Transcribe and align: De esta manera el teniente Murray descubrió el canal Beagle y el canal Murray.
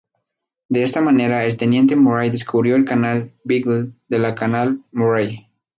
De 0.67 0.81
esta 0.81 0.99
manera 0.99 1.45
el 1.45 1.57
teniente 1.57 1.95
Murray 1.95 2.31
descubrió 2.31 2.75
el 2.75 2.85
canal 2.85 3.33
Beagle 3.43 3.91
y 4.09 4.15
el 4.15 4.33
canal 4.33 4.81
Murray. 4.91 5.47